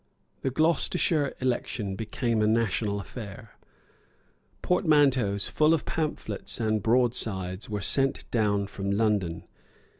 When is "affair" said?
2.99-3.51